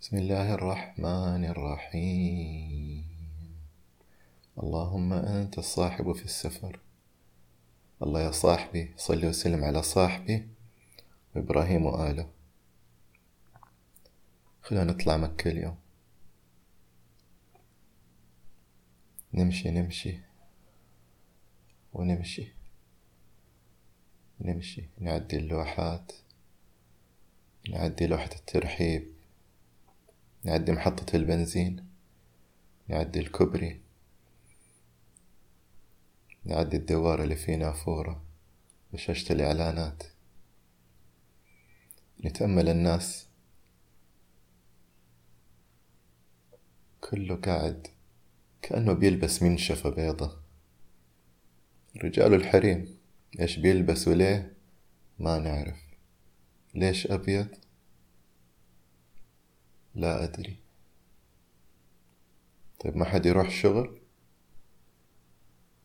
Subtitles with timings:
[0.00, 3.04] بسم الله الرحمن الرحيم.
[4.58, 6.80] اللهم أنت الصاحب في السفر.
[8.02, 10.48] الله يا صاحبي صل وسلم على صاحبي
[11.36, 12.30] وإبراهيم وآله.
[14.62, 15.78] خلونا نطلع مكة اليوم.
[19.34, 20.18] نمشي نمشي.
[21.92, 22.52] ونمشي.
[24.40, 24.84] نمشي.
[24.98, 26.12] نعدي اللوحات.
[27.70, 29.19] نعدي لوحة الترحيب.
[30.44, 31.86] نعدي محطة البنزين
[32.88, 33.80] نعدي الكوبري
[36.44, 38.22] نعدي الدوار اللي فيه نافورة
[38.92, 40.02] وشاشة الإعلانات.
[42.24, 43.26] نتأمل الناس
[47.00, 47.86] كله قاعد
[48.62, 50.40] كأنه بيلبس منشفة بيضة.
[51.96, 52.98] رجال الحريم
[53.40, 54.54] إيش بيلبسوا ليه؟
[55.18, 55.80] ما نعرف.
[56.74, 57.48] ليش أبيض؟
[59.94, 60.56] لا أدري.
[62.80, 64.00] طيب ما حد يروح الشغل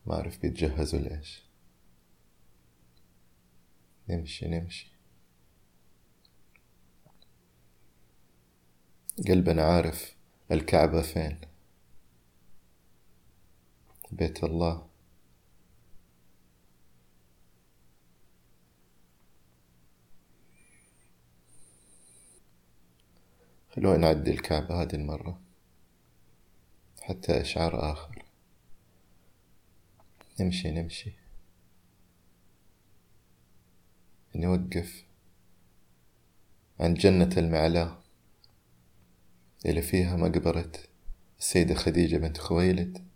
[0.06, 1.42] ما أعرف بيتجهزوا لإيش.
[4.08, 4.92] نمشي نمشي.
[9.28, 10.16] قلبنا عارف
[10.50, 11.40] الكعبة فين.
[14.12, 14.85] بيت الله.
[23.76, 25.40] خلونا نعدي الكعبة هذه المرة
[27.02, 28.24] حتى إشعار آخر.
[30.40, 31.12] نمشي نمشي.
[34.34, 35.04] نوقف
[36.80, 37.98] عند جنة المعلاة
[39.66, 40.72] اللي فيها مقبرة
[41.38, 43.08] السيدة خديجة بنت خويلد.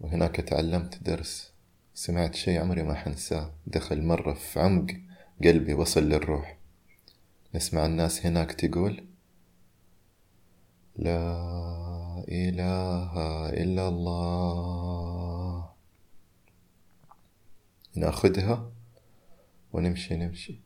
[0.00, 1.52] وهناك تعلمت درس
[1.94, 3.54] سمعت شي عمري ما حنساه.
[3.66, 4.86] دخل مرة في عمق
[5.44, 6.59] قلبي وصل للروح.
[7.54, 9.04] نسمع الناس هناك تقول
[10.96, 13.12] لا إله
[13.48, 15.70] إلا الله.
[17.94, 18.72] ناخدها
[19.72, 20.60] ونمشي نمشي.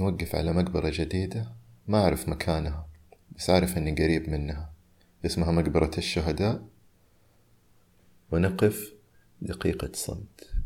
[0.00, 1.52] نوقف على مقبرة جديدة.
[1.88, 2.88] ما أعرف مكانها
[3.36, 4.72] بس أعرف أني قريب منها.
[5.26, 6.68] اسمها مقبرة الشهداء.
[8.32, 8.92] ونقف
[9.42, 10.57] دقيقة صمت.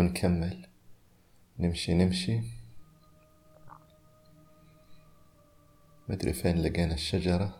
[0.00, 0.66] ونكمل.
[1.58, 2.40] نمشي نمشي.
[6.08, 7.56] مدري فين لقينا الشجرة.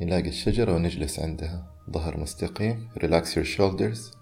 [0.00, 1.74] نلاقي الشجرة ونجلس عندها.
[1.90, 2.90] ظهر مستقيم.
[2.96, 4.16] Relax your shoulders.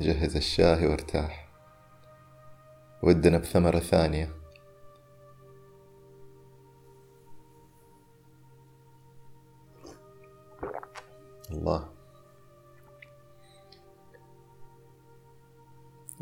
[0.00, 1.48] جهز الشاي وارتاح.
[3.02, 4.41] ودنا بثمرة ثانية.
[11.52, 11.88] الله.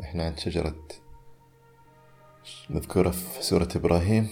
[0.01, 0.75] إحنا عند شجرة
[2.69, 4.29] مذكورة في سورة إبراهيم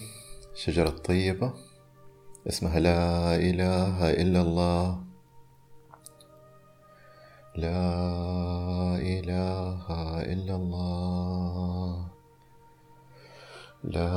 [0.56, 1.54] شجرة طيبة
[2.48, 5.04] اسمها لا إله إلا الله.
[7.56, 7.82] لا
[8.96, 9.86] إله
[10.22, 12.08] إلا الله.
[13.84, 14.10] لا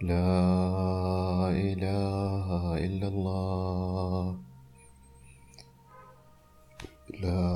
[0.00, 2.48] لا إله
[2.86, 4.36] إلا الله.
[7.20, 7.48] لا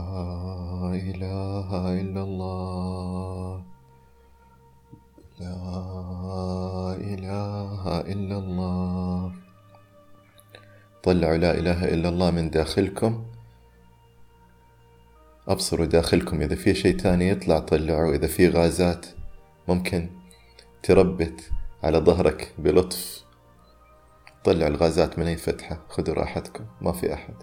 [0.93, 1.69] إله
[2.01, 3.65] إلا الله.
[5.41, 5.61] لا
[7.01, 7.83] إله
[8.13, 9.33] إلا الله.
[11.05, 13.34] طلعوا لا إله إلا الله من داخلكم.
[15.49, 19.07] أبصروا داخلكم إذا في شيء تاني يطلع طلعوا إذا في غازات
[19.69, 20.11] ممكن
[20.83, 21.51] تربت
[21.83, 23.25] على ظهرك بلطف.
[24.45, 27.35] طلعوا الغازات من أي فتحة خذوا راحتكم ما في أحد.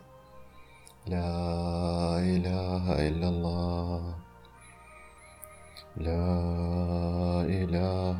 [1.07, 4.15] لا إله إلا الله.
[5.97, 6.25] لا
[7.41, 8.10] إله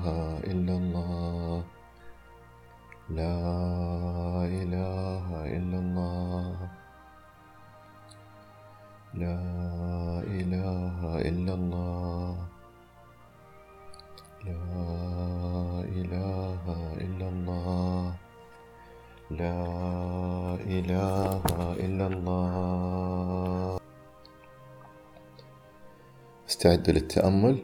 [26.51, 27.57] استعدوا للتأمل؟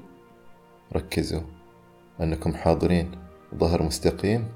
[0.96, 1.42] ركزوا.
[2.22, 3.12] أنكم حاضرين.
[3.56, 4.48] ظهر مستقيم.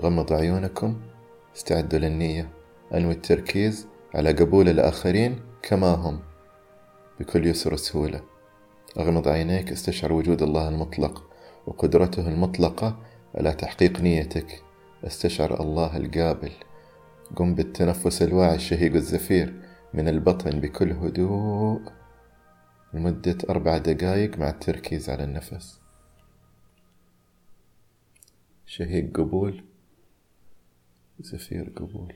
[0.00, 1.00] غمضوا عيونكم.
[1.56, 2.48] استعدوا للنية.
[2.94, 6.20] أنوي التركيز على قبول الآخرين كما هم.
[7.20, 8.20] بكل يسر وسهولة.
[8.98, 9.72] أغمض عينيك.
[9.72, 11.30] استشعر وجود الله المطلق
[11.66, 12.98] وقدرته المطلقة
[13.34, 14.62] على تحقيق نيتك.
[15.04, 16.52] استشعر الله القابل.
[17.36, 19.54] قم بالتنفس الواعي الشهيق الزفير
[19.94, 22.01] من البطن بكل هدوء.
[22.94, 25.80] لمدة أربع دقائق مع التركيز على النفس.
[28.66, 29.64] شهيق قبول
[31.20, 32.14] زفير قبول.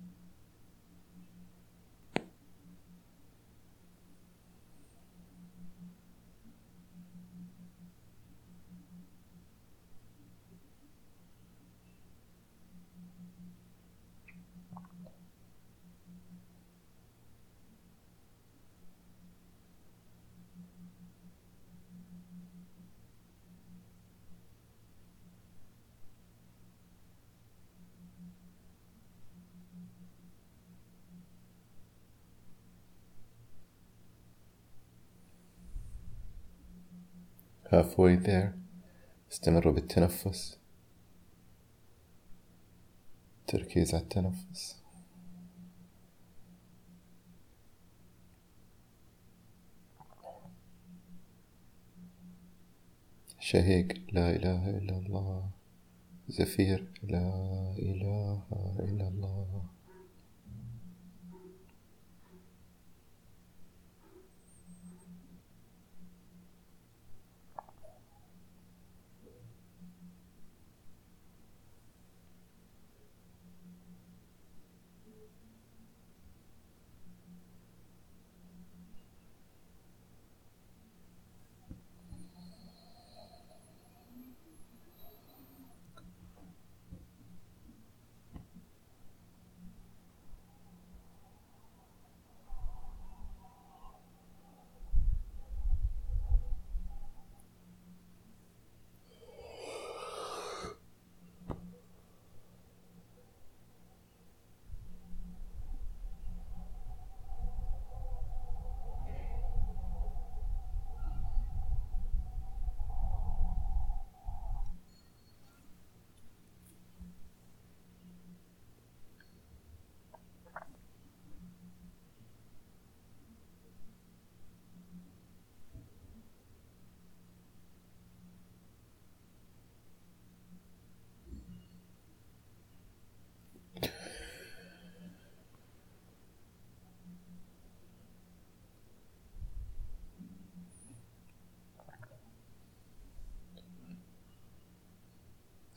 [0.00, 1.59] 何だろう?
[37.70, 38.52] Halfway there.
[39.32, 40.58] استمروا بالتنفس.
[43.46, 44.82] تركيز على التنفس.
[53.38, 54.12] شهيق.
[54.12, 55.50] لا إله إلا الله.
[56.28, 56.88] زفير.
[57.02, 58.46] لا إله
[58.78, 59.69] إلا الله.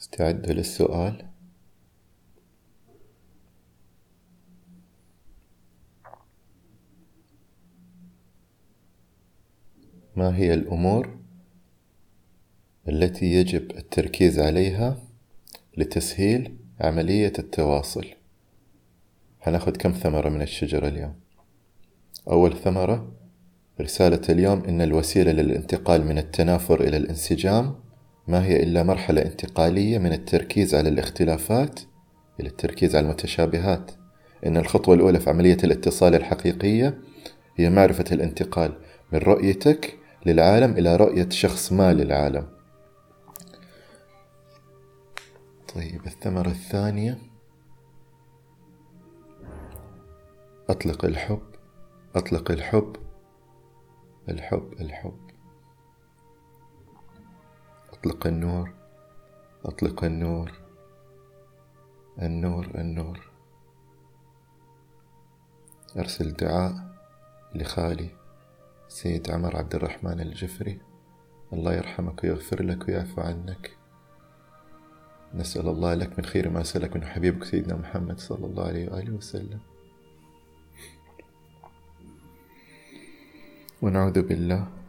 [0.04, 1.28] استعدوا للسؤال؟
[10.16, 11.18] ما هي الأمور
[12.90, 14.98] التي يجب التركيز عليها
[15.78, 18.06] لتسهيل عملية التواصل؟
[19.40, 21.16] حناخد كم ثمرة من الشجرة اليوم؟
[22.28, 23.12] أول ثمرة
[23.82, 27.83] رسالة اليوم إن الوسيلة للانتقال من التنافر إلى الانسجام
[28.28, 31.80] ما هي إلا مرحلة انتقالية من التركيز على الاختلافات
[32.40, 33.92] إلى التركيز على المتشابهات.
[34.46, 37.02] إن الخطوة الأولى في عملية الاتصال الحقيقية
[37.56, 38.74] هي معرفة الانتقال
[39.12, 42.48] من رؤيتك للعالم إلى رؤية شخص ما للعالم.
[45.76, 47.18] طيب الثمرة الثانية.
[50.70, 51.42] أطلق الحب
[52.16, 52.96] أطلق الحب
[54.30, 55.23] الحب الحب.
[58.04, 58.74] أطلق النور
[59.66, 60.52] أطلق النور
[62.22, 63.20] النور النور.
[65.98, 66.74] أرسل دعاء
[67.56, 68.10] لخالي
[68.88, 70.82] سيد عمر عبد الرحمن الجفري.
[71.54, 73.78] الله يرحمك ويغفر لك ويعفو عنك.
[75.34, 79.14] نسأل الله لك من خير ما سألك من حبيبك سيدنا محمد صلى الله عليه وآله
[79.14, 79.60] وسلم.
[83.82, 84.83] ونعوذ بالله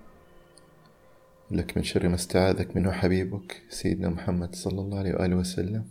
[1.56, 5.86] لك من شر ما استعاذك منه حبيبك سيدنا محمد صلى الله عليه وآله وسلم.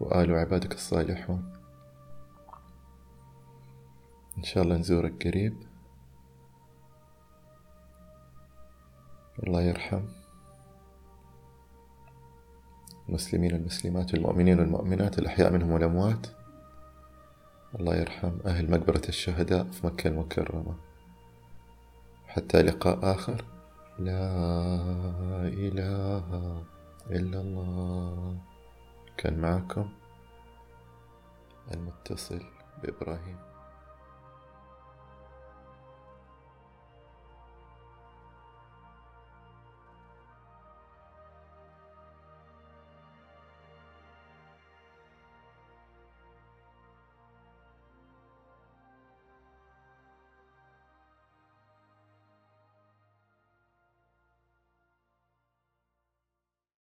[0.00, 1.52] وآل عبادك الصالحون.
[4.38, 5.56] إن شاء الله نزورك قريب.
[9.46, 10.04] الله يرحم.
[13.08, 16.26] المسلمين والمسلمات والمؤمنين والمؤمنات الأحياء منهم والأموات.
[17.80, 18.38] الله يرحم.
[18.46, 20.89] أهل مقبرة الشهداء في مكة المكرمة.
[22.30, 23.44] حتى لقاء آخر.
[23.98, 24.30] لا
[25.50, 26.26] إله
[27.10, 28.38] إلا الله.
[29.16, 29.88] كان معكم
[31.74, 32.40] المتصل
[32.82, 33.49] بإبراهيم.